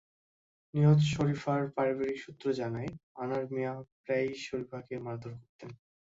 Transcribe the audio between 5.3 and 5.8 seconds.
করতেন।